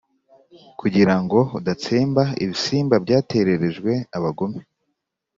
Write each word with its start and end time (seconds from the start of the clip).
kugira 0.79 1.15
ngo 1.21 1.39
udatsemba 1.59 2.23
ibisimba 2.43 2.95
byatererejwe 3.03 3.91
abagome, 4.17 4.61